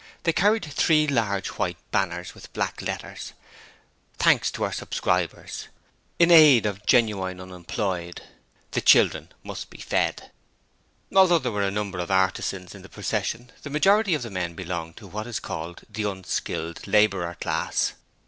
[0.23, 3.33] They carried three large white banners with black letters,
[4.17, 5.67] 'Thanks to our Subscribers'
[6.17, 8.23] 'In aid of Genuine Unemployed',
[8.71, 10.31] 'The Children must be Fed'.
[11.15, 14.55] Although there were a number of artisans in the procession, the majority of the men
[14.55, 17.93] belonged to what is called the unskilled labourer class.